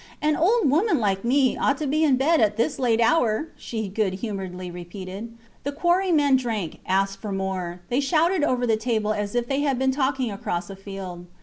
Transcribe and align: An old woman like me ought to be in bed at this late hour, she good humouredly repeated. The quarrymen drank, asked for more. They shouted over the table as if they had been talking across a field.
An 0.19 0.35
old 0.35 0.67
woman 0.67 0.97
like 0.97 1.23
me 1.23 1.55
ought 1.55 1.77
to 1.77 1.85
be 1.85 2.03
in 2.03 2.15
bed 2.15 2.41
at 2.41 2.57
this 2.57 2.79
late 2.79 2.99
hour, 2.99 3.49
she 3.55 3.87
good 3.87 4.15
humouredly 4.15 4.71
repeated. 4.71 5.31
The 5.61 5.71
quarrymen 5.71 6.37
drank, 6.37 6.79
asked 6.87 7.21
for 7.21 7.31
more. 7.31 7.81
They 7.89 7.99
shouted 7.99 8.43
over 8.43 8.65
the 8.65 8.77
table 8.77 9.13
as 9.13 9.35
if 9.35 9.47
they 9.47 9.59
had 9.61 9.77
been 9.77 9.91
talking 9.91 10.31
across 10.31 10.71
a 10.71 10.75
field. 10.75 11.27